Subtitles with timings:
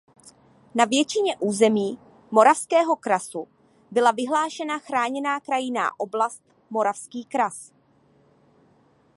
[0.75, 1.99] Na většině území
[2.31, 3.47] Moravského krasu
[3.91, 7.71] byla vyhlášena Chráněná krajinná oblast Moravský kras.